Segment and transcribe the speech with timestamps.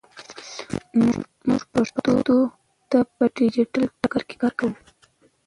[1.47, 2.13] موږ پښتو
[2.89, 4.73] ته په ډیجیټل ډګر کې کار کوو.